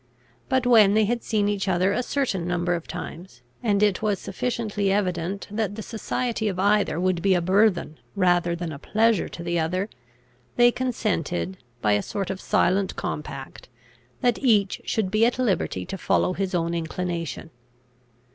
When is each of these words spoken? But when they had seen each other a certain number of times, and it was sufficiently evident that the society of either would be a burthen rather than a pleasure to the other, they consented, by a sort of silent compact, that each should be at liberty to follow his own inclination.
But 0.49 0.65
when 0.65 0.95
they 0.95 1.05
had 1.05 1.21
seen 1.21 1.47
each 1.47 1.67
other 1.67 1.93
a 1.93 2.01
certain 2.01 2.47
number 2.47 2.73
of 2.73 2.87
times, 2.87 3.43
and 3.61 3.83
it 3.83 4.01
was 4.01 4.17
sufficiently 4.17 4.91
evident 4.91 5.47
that 5.51 5.75
the 5.75 5.83
society 5.83 6.47
of 6.47 6.57
either 6.57 6.99
would 6.99 7.21
be 7.21 7.35
a 7.35 7.39
burthen 7.39 7.99
rather 8.15 8.55
than 8.55 8.71
a 8.71 8.79
pleasure 8.79 9.29
to 9.29 9.43
the 9.43 9.59
other, 9.59 9.89
they 10.55 10.71
consented, 10.71 11.59
by 11.83 11.91
a 11.91 12.01
sort 12.01 12.31
of 12.31 12.41
silent 12.41 12.95
compact, 12.95 13.69
that 14.21 14.39
each 14.39 14.81
should 14.85 15.11
be 15.11 15.23
at 15.23 15.37
liberty 15.37 15.85
to 15.85 15.99
follow 15.99 16.33
his 16.33 16.55
own 16.55 16.73
inclination. 16.73 17.51